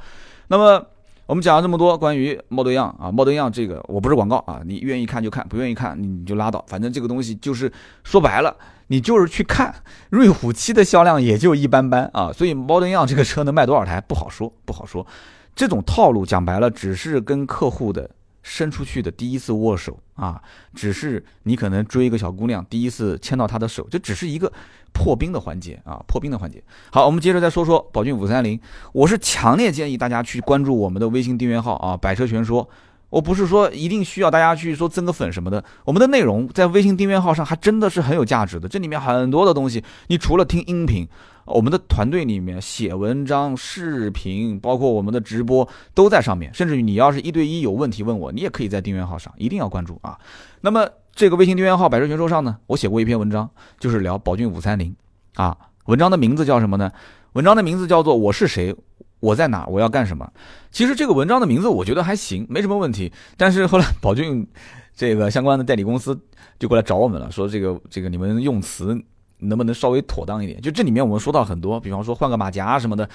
[0.48, 0.82] 那么
[1.26, 6.64] 我们讲了这么多关于 Model 样啊，Model 样这个我不是广告啊，你愿意看就看，不愿意看你就拉倒。
[6.68, 7.70] 反正这个东西就是
[8.06, 8.56] 说白了，
[8.88, 9.76] 你就是去看。
[10.12, 15.06] 瑞虎七的销量也就一般般啊，所以 Model 样这个车能卖多少台不好说，不好说。
[15.54, 18.10] 这种套路讲白了，只是跟客户的。
[18.48, 20.40] 伸出去的第一次握手啊，
[20.76, 24.52] 只是你可能追一个小姑娘，第一次牵到她的手，这只是一个
[24.94, 26.64] 破冰的环节啊，破冰的环节。
[26.92, 28.60] 好，我们接着再说说宝骏五三零，
[28.94, 32.70] 我是强烈建议大家去关注我们的微信订阅号啊，百车全说。
[33.10, 41.08] 我不是说一定需要大家去说增个粉什么的，我们的内容在微信订阅号上还真的是很有价值的，这里面很多的东西，你除了听音频。
[41.46, 46.52] 我们的团队里面写文章、视频，包括我们的直播都在上面。
[46.54, 50.18] 甚至于你要是一对一有问题问我，你也可以在订阅号上，一定要关注啊。
[50.62, 53.48] 那么这个微信订阅号“百车全说”上呢，我写过一篇文章，
[53.80, 54.96] 就是聊宝骏五三零
[55.36, 55.56] 啊。
[55.86, 56.92] 文章的名字叫什么呢？
[57.34, 58.76] 文章的名字叫做“我是谁，
[59.20, 60.28] 我在哪，我要干什么”。
[60.72, 63.12] 其实这个文章的名字我觉得还行，没什么问题。
[63.38, 64.48] 但是后来宝骏
[64.96, 66.20] 这个相关的代理公司
[66.58, 69.00] 就过来找我们了，说这个这个你们用词。
[69.40, 70.62] 能不能稍微妥当一点？
[70.62, 73.08] 就这里面我们说到很多，比方说换个马甲什么的，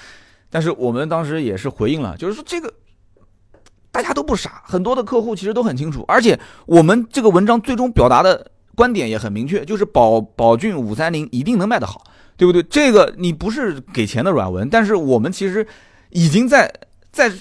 [0.49, 2.71] 但是我们当时也是回应了，就是说这个
[3.91, 12.03] 大家都不傻，很多的客户其实都很清楚，而且我们这个文章最终表达的观点也很明确，就是宝宝骏五三零一定能卖得好，
[12.37, 12.61] 对不对？
[12.63, 15.65] 这个你不是给钱的软文，但是我们其实
[16.11, 16.71] 已经在
[17.11, 17.31] 在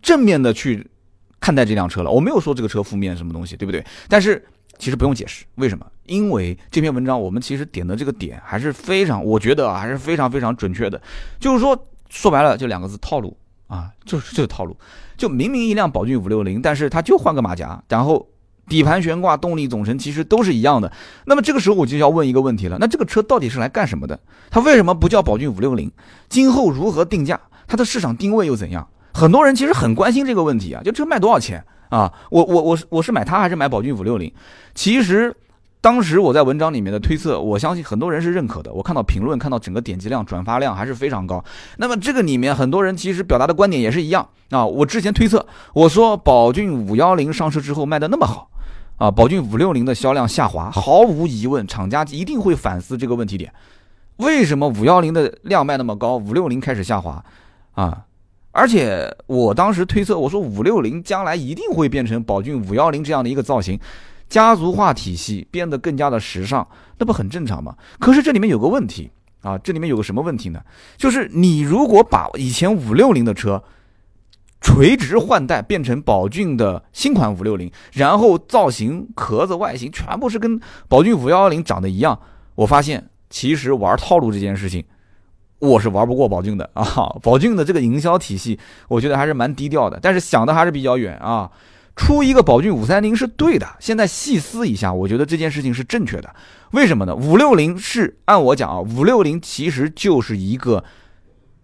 [0.00, 0.90] 正面的去
[1.38, 3.84] 看待这辆车了，我没有说这个车负面什么东西，对不对？
[4.08, 4.44] 但是。
[4.80, 5.86] 其实不用解释，为什么？
[6.06, 11.00] 因为这篇文章我们其实点的这个点还是非常，我觉得啊还是非常非常准确的。
[11.38, 13.36] 就是说，说白了就两个字：套路
[13.68, 14.76] 啊，就是这个套路。
[15.18, 18.26] 就明明一辆宝骏五六零，但是它就换个马甲，然后
[18.68, 20.90] 底盘悬挂、动力总成其实都是一样的。
[21.26, 24.18] 那么这个时候我就要问一个问题了：那这个车到底是来干什么的？
[24.50, 25.92] 它为什么不叫宝骏五六零？
[26.30, 27.38] 今后如何定价？
[27.68, 28.88] 它的市场定位又怎样？
[29.12, 31.62] 很多人其实很关心这个问题啊，就车卖多少钱？
[31.90, 34.32] 啊，我我我是我是买它还是买宝骏五六零？
[34.74, 35.34] 其实
[35.80, 38.72] 当时我在文章里面的推测，我相信很多人是认可的。
[38.72, 41.44] 我看到评论，看到整个点击量、转发量还是非常高。
[41.78, 44.64] 那么这个里面很多人其实表达的观点也是一样啊。
[44.64, 48.48] 我之前推测，我说宝骏五幺零上市之后卖的那么好，
[48.98, 53.52] 啊，宝骏五六零的销量下滑，毫无疑问，厂家一定会反思这个问题点：
[54.18, 57.24] 为什么五幺零的量卖那么高，五六零开始下滑？
[57.72, 58.04] 啊？
[58.52, 63.78] 而且我当时推测，我说五六零将来一定会变成宝骏五幺零这样的一个造型，
[64.28, 66.66] 家族化体系变得更加的时尚，
[66.98, 67.76] 那不很正常吗？
[68.00, 69.10] 可是这里面有个问题
[69.42, 70.60] 啊，这里面有个什么问题呢？
[70.96, 73.62] 就是你如果把以前五六零的车
[74.60, 82.18] 垂直换代变成宝骏的新款五六零，然后造型、壳子、外形全部是跟宝骏五幺零长得一样，
[82.56, 84.84] 我发现其实玩套路这件事情。
[85.60, 86.84] 我是玩不过宝骏的啊！
[87.22, 91.50] 宝骏的这个营销体系，我觉得还是蛮低调的，但是想的还是比较远啊。
[91.96, 96.34] 出一个宝骏五三零是对的，现在细思一下，我觉得这件事情是正确的。
[96.70, 97.14] 为什么呢？
[97.14, 100.82] 五六零是按我讲啊，五六零其实就是一个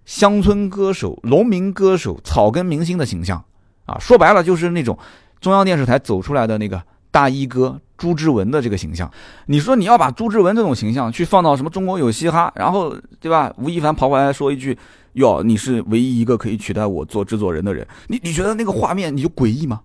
[0.05, 3.43] 乡村歌手、农民歌手、草根明星的形象
[3.87, 3.97] 啊。
[3.99, 4.99] 说白了，就是那种
[5.41, 6.83] 中央电视台走出来的那个
[7.17, 7.81] 大衣哥。
[7.97, 9.11] 朱之文的这个形象，
[9.47, 13.51] 你说你要把朱之文这种形象去放到什么中国有嘻哈，然后对吧？
[13.57, 14.77] 吴亦凡跑过来说一句
[15.17, 19.81] ：“哟，你是唯一一个可以取代我做制作人的人。”你你觉得那个画面你就诡异吗？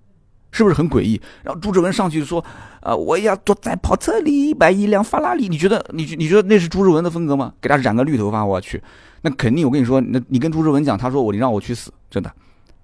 [0.51, 1.21] 是不是很诡异？
[1.41, 2.43] 然后朱之文上去说
[2.83, 7.53] ：“啊，我要坐在跑车里买一辆法拉利。”你觉得你你觉得那是朱之文的风格吗？
[7.61, 8.83] 给他染个绿头发，我去，
[9.21, 9.65] 那肯定。
[9.65, 12.29] 我跟你说，那你跟朱之文讲，他说我你让我去死，真的，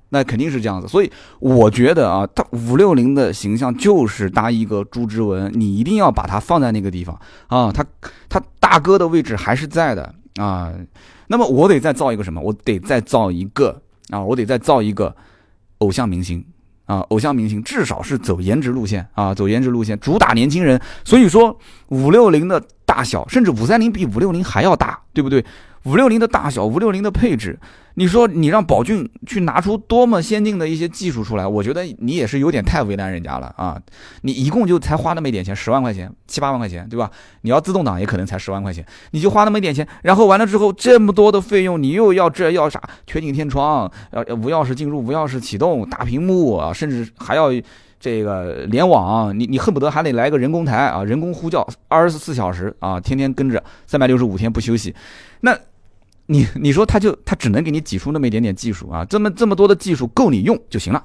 [0.10, 0.88] 那肯定是这样子。
[0.88, 7.86] 所以我觉得啊，他五六零的形象就是搭一个朱之文，你一定要把它放在那个地方啊，他
[8.30, 10.74] 他大哥的位置还是在的啊。
[11.28, 12.40] 那么我得再造一个什么？
[12.40, 14.22] 我得再造一个啊！
[14.22, 15.14] 我得再造一个
[15.80, 16.42] 偶像明星
[16.86, 17.00] 啊！
[17.10, 20.80] 偶像明星至少是走颜值路线啊，走颜值路线，主打年轻人。
[21.04, 25.44] 所以说五六零的大小，甚至五三零比五六零还要大，对不对？
[25.84, 27.60] 五六零的大小，五六零的配置。
[28.00, 33.76] 你说你让宝骏去拿出多么先进的一些技术出来，我觉得你也是有点太为难人家了啊！
[34.22, 37.10] 你一共就才花那么一点钱，十万块钱、七八万块钱，对吧？
[37.42, 42.80] 你要自动挡也可能才十万块钱，你就花那么一点钱，然后完了之后这么多的费用，你又要这要啥？
[43.08, 47.50] 全景天窗，要无钥匙进入、无钥匙启动、大屏幕啊，甚至还要
[48.00, 54.94] 这个联网，你你恨不得还得来个人工台啊，人工呼叫二十四小时啊，天天跟着三百六十五天不休息，
[55.42, 55.58] 那。
[56.28, 61.04] 你你说他就他只能给你挤出那么一点点技术啊，这么这么多的技术够你用就行了。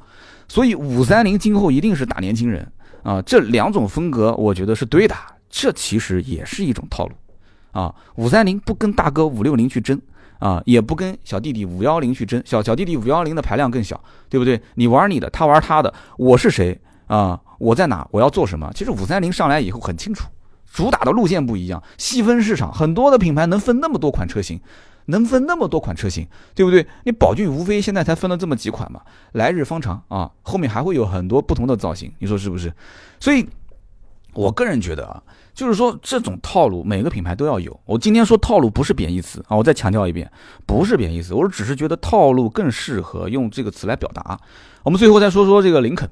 [0.48, 2.70] 所以五三零今后一定是打年轻人
[3.02, 5.14] 啊，这两种风格我觉得是对的，
[5.48, 7.14] 这其实也是一种套路
[7.70, 7.94] 啊。
[8.16, 9.98] 五三零不跟大哥五六零去争
[10.40, 14.60] 啊，也不跟小弟弟五幺零去争，小小弟弟五幺零的排量更小，对不对？
[14.74, 17.40] 你玩你的，他玩他的，我是谁啊？
[17.58, 18.06] 我在哪？
[18.10, 18.68] 我要做什么？
[18.74, 20.26] 其实五三零上来以后很清楚，
[20.72, 24.60] 主打的路线不一样，细分市场，很多的品牌能分那么多款车型。
[25.12, 26.84] 能分那么多款车型，对不对？
[27.04, 32.72] 你宝骏无非现在才分了这么几款嘛，来日方长啊，后面还会有很多不同的造型，你说是不是？
[33.20, 33.46] 所以，
[34.34, 35.22] 我个人觉得啊，
[35.54, 37.78] 就是说这种套路每个品牌都要有。
[37.84, 40.28] 我今天说套路不是贬义词啊，我再强调一遍，
[40.66, 44.40] 不是贬义词，我只是觉得套路更适合用这个词来表达。
[44.82, 46.08] 我们最后再说说这个林肯，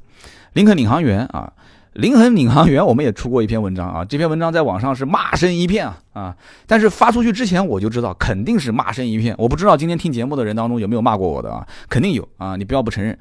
[0.52, 1.52] 林肯领航员啊。
[1.94, 6.36] 林肯领航员，我们也出过一篇文章啊，这篇文章在网上是骂声一片啊啊！
[6.66, 11.66] 但是发出去之前我就知道肯定是骂声一片，我不知道今天听节目的人当中有没有骂过我的啊？
[11.88, 12.54] 肯定有啊！
[12.54, 13.18] 你不要不承认。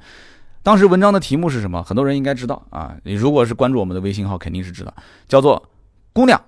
[0.62, 1.82] 当时文章的题目是什么？
[1.82, 2.94] 很多人应该知道啊！
[3.02, 4.94] 你如果是关注我们的微信号，肯定是知道，
[5.26, 5.68] 叫做
[6.14, 6.40] “姑娘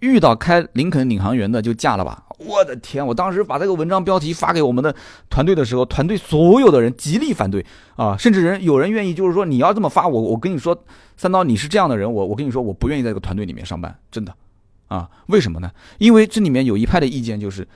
[0.00, 2.24] 遇到开林肯领航员的就嫁了吧”。
[2.38, 3.06] 我的天！
[3.06, 4.94] 我当时把这个文章标题发给我们的
[5.30, 7.64] 团队的时候，团队所有的人极力反对
[7.96, 10.84] 啊，甚至人有人愿意就是说你要这么发，我我跟你说，
[11.16, 14.34] 三刀你是这样的人，我我跟你说我不愿意在这个团队里面上班，真的
[14.88, 15.08] 啊？
[15.26, 15.70] 为什么呢？
[15.98, 17.66] 因为这里面有一派的意见就是。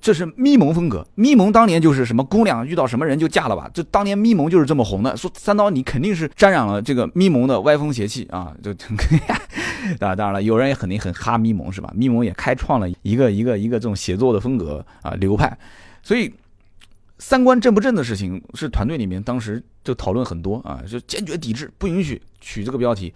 [0.00, 5.16] 这是咪蒙风格，咪蒙当年就是什么姑娘遇到什么人就嫁了吧，就当年咪蒙就是这么红的。
[5.16, 8.72] 说三刀你肯定是沾染了这个咪蒙的歪风邪气啊，就
[9.98, 11.92] 当然当然了，有人也肯定很哈咪蒙是吧？
[11.94, 15.58] 咪蒙也开创了一个一个一个这种写作的风格啊流派，
[16.02, 16.32] 所以
[17.18, 23.12] 三观正不正的事情是团队里面当时就讨论很多啊，就坚决抵制，不允许取这个标题。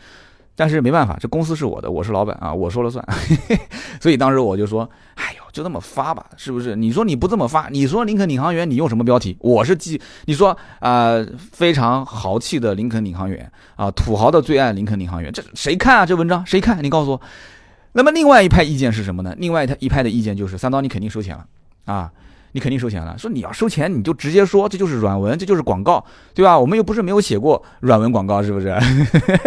[0.55, 3.05] 但是没办法，这公司是我的，我是老板啊， 我说了算。
[4.01, 6.77] 所以当时我就说，哎呦，就这么发吧，是不是？
[6.77, 9.37] 你说你不这么发，你说林肯领航员，你用什么标题？
[9.41, 16.07] 我是记，你说啊，非常豪气的林肯领航员啊， 土豪的最爱林肯领航员，这谁看啊？
[16.07, 16.83] 这文章谁看？
[16.83, 17.21] 你告诉我。
[17.95, 19.35] 那么另外一派意见是什么呢？
[19.39, 21.47] 另外一派的意见就是三刀，你肯定收钱了
[21.85, 22.11] 啊。
[22.53, 26.59] 你肯定收钱了，说你要收钱，你就直接说，这就是软文，这就是广告，对吧？
[26.59, 28.77] 我们又不是没有写过软文广告，是不是？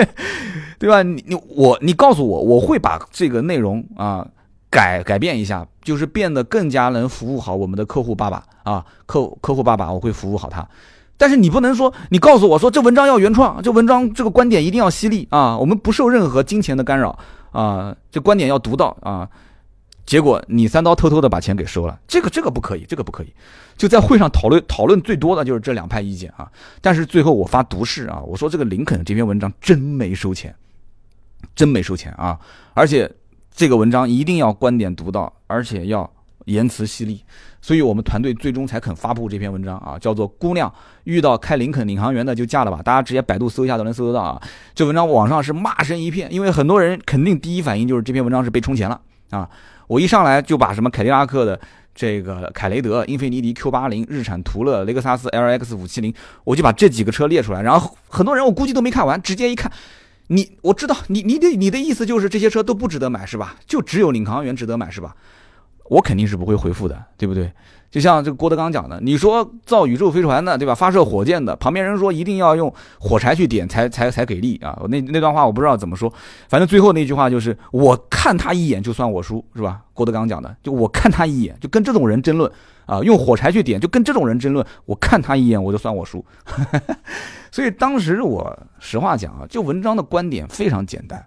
[0.77, 1.03] 对吧？
[1.03, 4.27] 你你我你告诉我，我会把这个内容啊
[4.69, 10.67] 改改变一下，就是变得更加能服务好我们的客户爸爸啊，客客户爸爸，我会服务好他。
[11.17, 17.17] 但是你不能说，你告诉我说这文章要原创，这文章这个观点一定要犀利啊，我们不受任何金钱的干扰
[17.51, 19.29] 啊，这观点要独到啊。
[20.05, 23.33] 结果你三刀偷偷的把钱给收了，这个这个不可以，这个不可以。
[23.75, 26.49] 就在会上讨论讨论最多的就是这两派意见啊。
[26.79, 30.53] 但是最后我发毒誓啊，我说这个林肯这篇文章真没收钱，
[31.55, 32.39] 真没收钱啊。
[32.73, 33.11] 而且
[33.51, 36.09] 这个文章一定要观点独到，而且要
[36.45, 37.21] 言辞犀利。
[37.59, 40.71] 所以我们团队最终才肯发布这篇文章啊，叫做“姑娘
[41.05, 42.79] 遇到开林肯领航员的就嫁了吧”。
[42.85, 44.39] 大家直接百度搜一下都能搜得到啊。
[44.75, 49.49] 这文章网上是骂声一片，因为很多人肯定第一反应就是这篇文章是被充钱了啊。
[49.87, 51.59] 我一上来就把什么凯迪拉克的
[51.93, 57.61] 这个凯雷德、英菲尼迪 Q 八零、日产途乐、雷克萨斯 LX 五七零，我就把这几个车列出来。
[57.61, 59.71] 然后很多人我估计都没看完，直接一看，
[60.27, 63.55] 你我知道你你的你的意思就是这些车都不值得买是吧？
[63.65, 65.15] 就只有领航员值得买是吧？
[65.89, 67.51] 我肯定是不会回复的，对不对？
[67.91, 70.75] 就像这个郭德纲讲的，你说造宇宙飞船的，对吧？
[70.75, 74.77] 发射火箭的，旁边人说一定要用火柴去点才才才给力啊！
[74.89, 76.11] 那那段话我不知道怎么说，
[76.49, 79.79] 反正最后那句话就是我看他一眼就算我输，是吧？
[79.93, 82.51] 郭德纲讲的，就我看他一眼，就跟这种人争论
[82.85, 86.25] 啊，用火柴去点，就跟这种人争论，我看他一眼我就算我输。
[87.49, 91.25] 所以当时我实话讲啊，就文章的观点非常简单。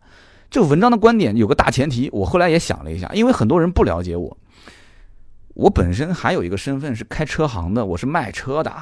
[0.51, 4.37] 这文章的观点有个大前提，我后来也想了一下，因为很多人不了解我，
[5.59, 8.73] 我本身还有一个身份是开车行的，我是卖车的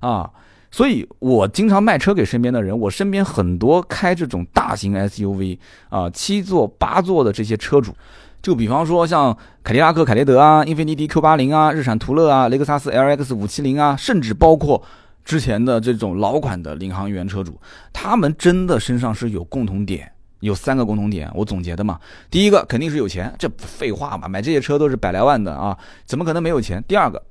[0.00, 0.28] 啊，
[0.68, 2.76] 所以我经常卖车给身边的人。
[2.76, 5.56] 我身边很多开这种大型 SUV
[5.90, 7.94] 啊，七座八座的这些车主，
[8.42, 14.82] 就比方说像凯迪拉克凯雷德啊、英菲尼迪 Q 八零啊、日产途乐啊、雷克萨斯 LX 五七零啊，甚至包括
[15.24, 17.60] 之前的这种老款的领航员车主，
[17.92, 20.10] 他们真的身上是有共同点。
[20.44, 21.98] 有三个共同点，我总结的嘛。
[22.30, 26.82] 第一个肯定是有钱，这废话嘛，买这些车都是百来万的啊，怎么可能没有钱？
[26.86, 27.22] 第二个，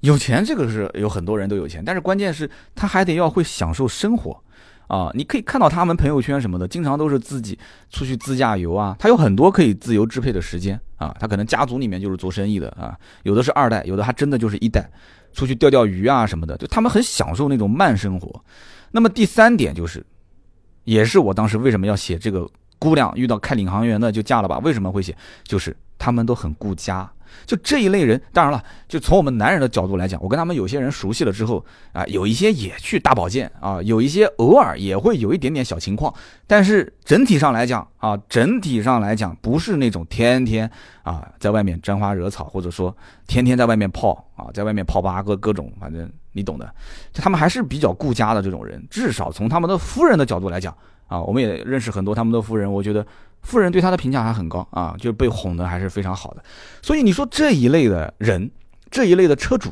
[0.00, 4.42] 有钱这个是有很多人都有钱，但是关键是他还得要会享受生活
[4.86, 5.10] 啊。
[5.14, 7.58] 你可以看到他们朋友圈什么的，经常都是自己
[7.90, 11.14] 出去自驾游啊，他有很多可以自由支配的时间啊。
[11.20, 14.88] 他可能家族里面就是做生意的啊，有的是二代，有的还真的就是一代，
[15.34, 18.42] 出去钓钓鱼啊什么的，就他们很享受那种慢生活。
[18.92, 20.04] 那么第三点就是。
[20.84, 24.58] 也是我当时为什么要写这个姑娘遇到开领航员的就嫁了吧？
[24.58, 25.16] 为什么会写？
[25.44, 27.10] 就是他们都很顾家。
[27.46, 36.14] 就这一类人，当然了，就从我们男人的角度来讲，我跟他们有些人熟悉了之后啊，有一些也去大保健啊，有一些偶尔也会有一点点小情况，
[36.46, 40.70] 但是整体上来讲啊，整体上来讲不是那种天天
[41.02, 42.94] 啊在外面沾花惹草，或者说
[43.26, 46.72] 天天在外面泡啊，在外面泡吧各各种，反正你懂的，
[47.12, 53.06] 就他们还是比较顾家的这种人，至少从他们的夫人的角度来讲啊，我们也认识很多他们的夫人，我觉得。
[53.46, 56.42] 夫人对他的评价还很高啊，就被哄的还是非常好的。
[56.80, 58.50] 所以你说这一类的人，
[58.90, 59.70] 这一类的车主，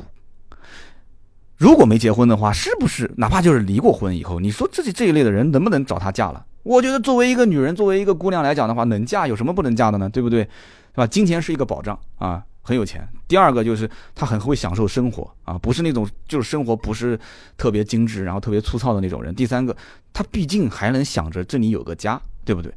[1.57, 6.45] 如果没结婚的话，是不是哪怕就是离过婚以后，你说自己这一类的人能不能找他嫁了？
[6.61, 10.07] 我觉得作为一个女人，作为一个姑娘来讲的话，能嫁有什么不能嫁的呢？
[10.07, 10.43] 对不对？
[10.43, 11.07] 是吧？
[11.07, 13.07] 金钱是一个保障啊，很有钱。
[13.27, 17.19] 第二个就是他很会享受生活啊，不是那种就是生活不是
[17.57, 19.35] 特别精致，然后特别粗糙的那种人。
[19.35, 19.75] 第三个，
[20.11, 22.73] 他毕竟还能想着这里有个家，对不对？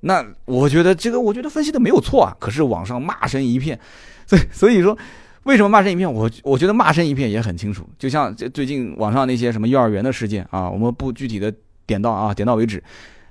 [0.00, 2.36] 那我觉得这个，我觉得分析的没有错啊。
[2.38, 3.78] 可是网上骂声一片，
[4.26, 4.96] 所以所以说，
[5.42, 6.10] 为什么骂声一片？
[6.12, 7.84] 我我觉得骂声一片也很清楚。
[7.98, 11.52] 就像最近网上那些什么幼儿园的事件啊，我们不具体的
[11.84, 12.82] 点到啊，点到为止。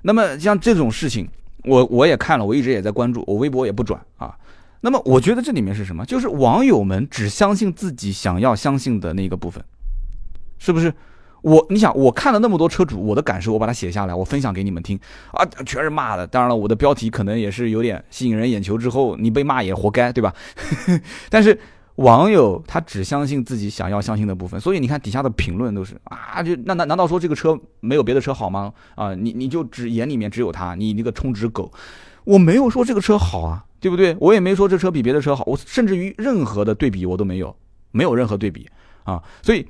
[0.02, 1.26] 那么像这种事情，
[1.64, 4.36] 我我也看了，我一直也在关注，我微博也不转啊。
[4.80, 6.04] 那么我觉得这里面是什么？
[6.06, 9.64] 就是网友们只相信自己想要相信的那个部分，
[10.58, 10.92] 是不是？
[11.42, 14.98] 我，你想，我看了那么多车主，我的感受，我把它写下来，我分享给你们听
[15.30, 16.26] 啊，全是骂的。
[16.26, 20.34] 当然了，我的标题可能也是有点吸引人眼球，之后你被骂也活该，对吧？
[21.30, 21.56] 但是
[21.94, 28.72] 网友他只相信自己想要相信的部分，所以你看底下的评论都是啊，就那难难道说这个车没有别的车好吗？
[28.96, 31.72] 啊，你你就只眼里面只有他，你那个充值狗，
[32.24, 34.16] 我没有说这个车好啊，对不对？
[34.20, 37.54] 我也没说这车比别的车好，我甚至于任何的对比我都没有，
[37.90, 38.68] 没有任何对比
[39.04, 39.66] 啊，所以。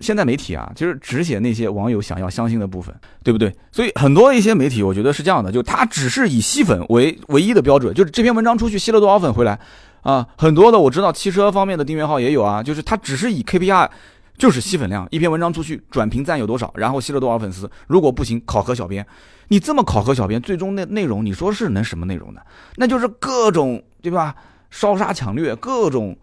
[0.00, 2.92] 现在媒体啊，就是只写那些网友想要相信的部分，
[3.22, 3.54] 对不对？
[3.70, 9.56] 所以很多一些媒体，我觉得是这样的，就他只是以吸粉为唯一的标准，就是这篇文章出去吸了多少粉回来
[10.02, 10.26] 啊。
[10.36, 13.88] 很多的我知道汽车方面的订阅号也有啊，就是他只是以 KPI，
[14.36, 17.70] 就是吸粉量，一篇文章出去转评赞有多少，然后吸了多少粉丝。
[17.86, 19.06] 如果不行，考核小编，
[19.48, 22.40] 你这么考核小编，最终那内容你说是能什么内容呢？
[22.76, 24.34] 那就是各种对吧？
[24.70, 26.16] 烧杀抢掠，各种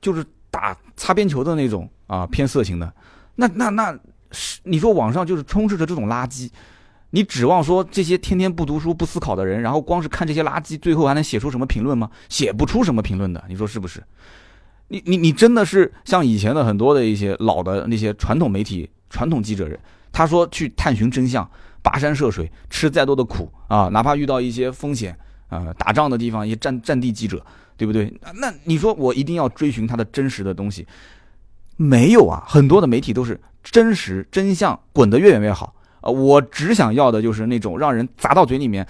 [0.00, 2.90] 就是打擦边球的那种啊，偏色情的。
[3.34, 3.92] 那那那
[4.30, 6.50] 是你说网上就是充斥着这种垃圾，
[7.10, 12.10] 你指望说这些天天不读书不思考的人，然后光是看这些垃圾，最后还能写出什么评论吗？
[12.30, 14.02] 写不出什么评论的，你说是不是？
[14.90, 19.78] 你你你真的是像以前的很多的一些老的那些传统媒体、传统记者人，
[20.10, 21.48] 他说去探寻真相，
[21.82, 25.16] 跋山涉水，吃再多的苦啊，哪怕遇到一些风险
[25.48, 27.40] 啊，打仗的地方一些战战地记者，
[27.76, 28.12] 对不对？
[28.34, 30.84] 那你说我一定要追寻他的真实的东西？
[31.76, 36.10] 没有啊，很多的媒体都是真实真相滚得越远越好啊！
[36.10, 38.86] 我只想要的就是那种让人砸到嘴里面，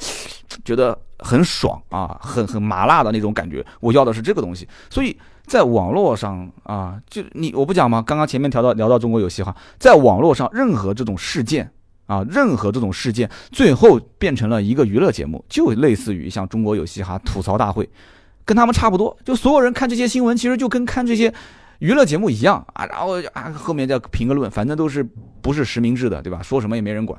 [0.64, 3.64] 觉得很爽啊，很很麻辣的那种感觉。
[3.80, 4.66] 我要的是这个东西。
[4.88, 5.16] 所以
[5.50, 8.00] 在网络上啊，就你我不讲吗？
[8.06, 11.68] 刚刚前面聊到聊到中国有嘻哈，在网络上任何这种事件
[12.06, 17.90] 啊，任何这种事件，最后变成了一个娱乐节目，就类似于像中国有嘻哈吐槽大会，
[18.44, 19.16] 跟他们差不多。
[19.24, 21.34] 就所有人看这些新闻，其实就跟看这些。
[21.80, 25.02] 娱乐节目一样啊，然后啊后面再评个论，反正都是
[25.42, 26.40] 不是实名制的，对吧？
[26.42, 27.18] 说什么也没人管。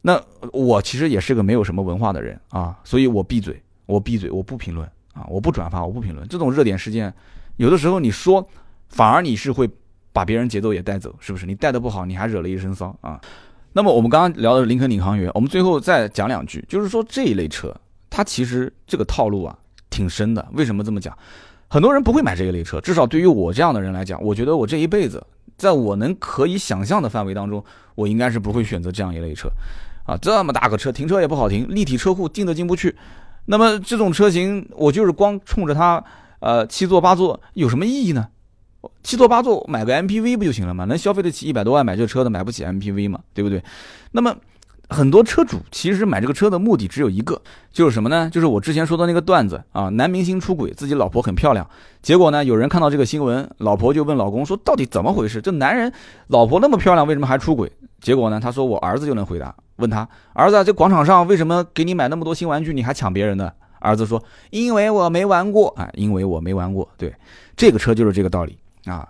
[0.00, 7.12] 那我其实也是个没有什么文化的人啊，所以我闭嘴，我闭嘴，我不评论啊，我不转发，我不评论这种热点事件。
[7.56, 8.46] 有的时候你说，
[8.90, 9.66] 反而你是会
[10.12, 11.46] 把别人节奏也带走，是不是？
[11.46, 13.18] 你带的不好，你还惹了一身骚啊。
[13.72, 17.74] 那么我们刚刚聊的林肯领航员，我们最后再讲两句，就是说这一类车，
[18.10, 19.58] 它其实这个套路啊
[19.88, 20.46] 挺深的。
[20.52, 21.16] 为什么这么讲？
[21.68, 27.64] 很多人不会买这一类车，至少对于我这样的人来讲，我觉得我这一辈子，在我能可以想象的范围当中，
[27.94, 29.48] 我应该是不会选择这样一类车。
[30.04, 32.94] 啊，这么大个车，停车也不好停，立体车库进都进不去。
[33.46, 36.02] 那么这种车型，我就是光冲着它，
[36.40, 38.28] 呃，七座八座有什么意义呢？
[39.02, 40.84] 七座八座买个 MPV 不就行了吗？
[40.84, 43.62] 能消费得起一百多万买这车的，买不起 MPV 嘛，对不对？
[44.12, 44.34] 那么
[44.88, 47.40] 很多车主其实买这个车的目的只有一个，
[47.72, 48.30] 就是什么呢？
[48.30, 51.68] 就是我之前说的那个段子啊，男明星出轨，自己老婆很漂亮，
[52.02, 55.40] 结果呢，有人看到这个新闻，老婆就问老公说，到底怎么回事？
[55.40, 55.92] 这男人
[56.28, 57.70] 老婆那么漂亮，为什么还出轨？
[58.00, 59.54] 结果呢，他说我儿子就能回答。
[59.76, 63.52] 问他儿子，这广场上为什么给你买那么多新玩具，你还抢别人的？
[63.78, 66.88] 儿子说，因为我没玩过啊，因为我没玩过。
[66.96, 67.14] 对，
[67.56, 69.06] 这个车就是这个道理啊。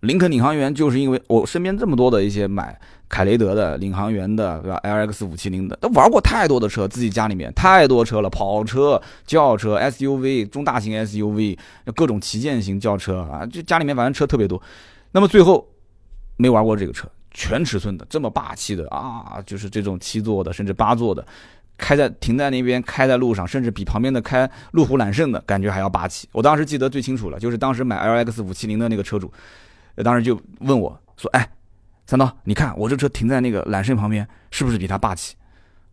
[0.00, 11.58] 林肯领航员就是因为我身边这么多的一些买凯雷德的、领航员的，对吧？LX 五七零的，都玩过太多的车，自己家里面太多车了，跑车、轿车、SUV、中大型 SUV，
[11.94, 14.60] 各种旗舰型轿车啊，就家里面反正车特别多。
[15.12, 15.68] 那么最后
[16.36, 17.06] 没玩过这个车。
[17.30, 21.24] 全尺寸的这么霸气的啊，就是这种七座的，甚至八座的，
[21.78, 26.28] 开在停在那边，开在路上，甚至比旁边的开路虎揽胜的感觉还要霸气。
[26.32, 29.32] 我当时记得最清楚了，就是当时买 LX 五七零的那个车主，
[29.96, 31.48] 当时就问我说：“哎，
[32.06, 35.36] 三刀，你看我这车停在那个揽胜旁边，是不是比它霸气？”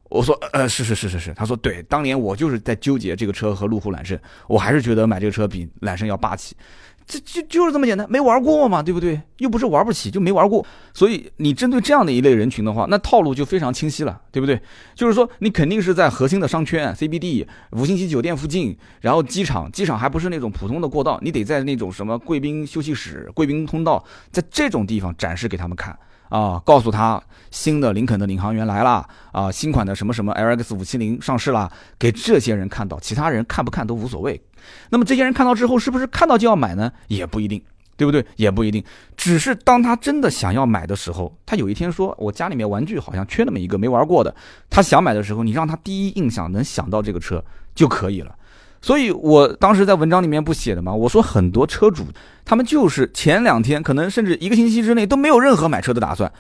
[0.10, 4.18] 我说：“呃，是是是是是。”他说：“对，当年我就是在纠结这个车和路虎揽胜，
[4.48, 6.56] 我还是觉得买这个车比揽胜要霸气。”
[7.08, 9.22] 这就就是这么简单，没玩过嘛，对不对？
[9.38, 10.66] 又不是玩不起，就没玩过。
[10.94, 14.62] 所以你针对这样的一类人群的话，那套路就非常清晰了，对不对？
[14.94, 25.98] 就是说你肯定是在核心的商圈 CBD、五星级酒店附近，然后机场，机场还不是那种普通的过道，你得在那种什么贵宾休息室、贵宾通道，在这种地方展示给他们看。
[26.30, 34.42] 啊，告诉他新的林肯的领航员来了啊，新款的什么什么 LX 五七零上市了，给这些人看到，其他人看不看都无所谓。
[34.90, 36.92] 那么这些人看到之后，是不是看到就要买呢？
[37.08, 37.62] 也不一定，
[37.96, 38.26] 对不对？
[38.36, 38.84] 也不一定。
[39.16, 44.34] 只是当他真的想要买的时候，他有一天说，我家里面玩具好像缺那么一个没玩过的，
[44.70, 47.44] 他想买的时候，你让他第一印象能想到这个车
[47.74, 48.36] 就可以了。
[48.80, 50.94] 所以我当时在文章里面不写的吗？
[50.94, 52.06] 我说很多车主，
[52.46, 56.32] 他们就是前两天，可能甚至一个星期之内都没有任何买车的打算，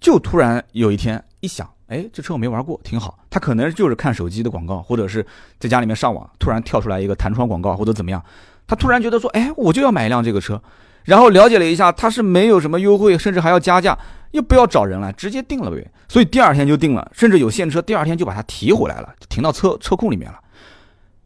[0.00, 3.18] 就突然有一天一想，哎，这车我没玩过，挺好。
[3.28, 5.24] 他可能就是看手机的广告，或者是
[5.60, 8.24] 在家里面上网，突然跳出来一个弹窗广告或者怎么样，
[8.66, 10.60] 他突然觉得说，哎，我就要买一辆这个车。
[11.04, 13.98] 然后了解了一下，他是没有什么优惠，甚至还要加价，
[14.30, 15.86] 又不要找人了，直接定了呗。
[16.08, 20.38] 所以第二天就定了，甚至有现车，第二天就把它提回来了，停到车车库里面了。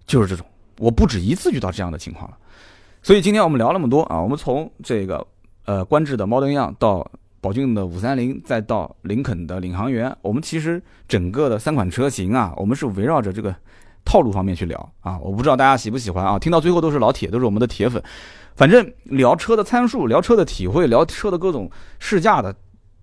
[0.06, 0.46] 就是这种，
[0.78, 2.36] 我不止一次遇到这样的情况了，
[3.02, 5.26] 所以今天我们聊那么多啊，我们从这个
[5.66, 7.06] 呃观致的 Model Y 到
[7.40, 13.54] 宝骏的五三零，再到林肯的领航员，我们其实整个的三款车型啊，我们是围绕着这个
[14.04, 18.02] 套路方面去聊啊，我不知道大家喜不喜欢啊，听到最后都是老铁，都是我们的铁粉，
[18.54, 22.54] 反正聊车的参数，聊车的体会，聊车的各种试驾的。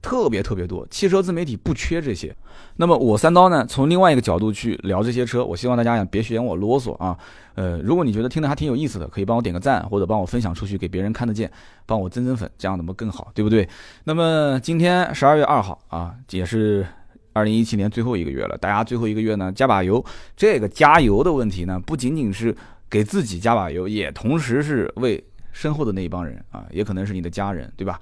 [0.03, 2.35] 特别特别多，汽车自媒体不缺这些。
[2.75, 7.17] 那么我三刀呢，从另外一个角度去聊这些车，我希望大家也别嫌我啰嗦啊。
[7.55, 11.49] 呃，如果你觉得听得还挺有意思的，可以帮我点个赞，或者帮我分享出去给别人看得见，
[11.85, 13.67] 帮我增增粉，这样怎么更好，对不对？
[14.03, 16.85] 那么今天十二月二号啊，也是
[17.31, 20.03] 二零一七年最后一个月了，大家最后一个月呢加把油。
[20.35, 22.53] 这个加油的问题呢，不仅仅是
[22.89, 25.23] 给自己加把油，也同时是为
[25.53, 28.01] 身后的那一帮人啊，也可能是你的家人，对吧？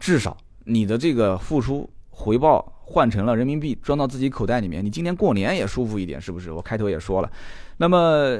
[0.00, 0.34] 至少。
[0.64, 6.52] 你的这个付出回报换成了人民币，装到自己口袋里面，你今年过年也舒服一点，是不是？
[6.52, 7.30] 我开头也说了，
[7.78, 8.38] 那么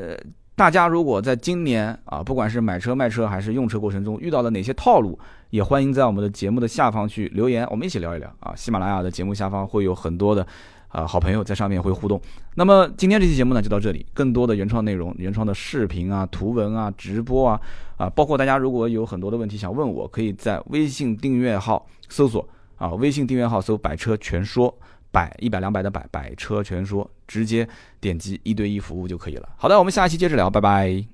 [0.54, 5.18] 大家如果在今年啊，不管是买车卖车还是用车过程中遇到了哪些套路，
[5.50, 8.54] 也欢迎在我们的节目的下方去留言，我们一起聊一聊啊。
[8.54, 10.46] 喜马拉雅的节目下方会有很多的。
[10.92, 12.20] 啊，好朋友在上面会互动。
[12.54, 14.04] 那么今天这期节目呢，就到这里。
[14.12, 17.60] 更多的原创内容、原创的视频啊、图文啊、直播啊，
[17.96, 24.72] 啊，包括大家如果有很多的问题想问我，可以在微信订阅号搜索啊，微信订阅号搜“百车全说”，
[25.10, 27.66] 百一百两百的百百车全说，直接
[27.98, 29.48] 点击一对一服务就可以了。
[29.56, 31.11] 好的，我们下一期接着聊，拜拜。